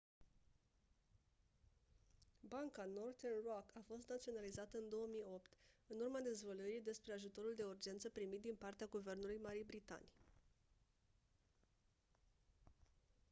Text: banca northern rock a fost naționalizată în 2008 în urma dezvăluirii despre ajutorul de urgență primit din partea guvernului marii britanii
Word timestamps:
banca 2.53 2.85
northern 2.95 3.39
rock 3.45 3.71
a 3.75 3.81
fost 3.87 4.07
naționalizată 4.09 4.77
în 4.77 4.89
2008 4.89 5.57
în 5.87 5.99
urma 5.99 6.19
dezvăluirii 6.19 6.81
despre 6.81 7.13
ajutorul 7.13 7.53
de 7.55 7.63
urgență 7.63 8.09
primit 8.09 8.41
din 8.41 8.55
partea 8.55 8.87
guvernului 8.87 9.39
marii 9.43 9.63
britanii 9.63 10.13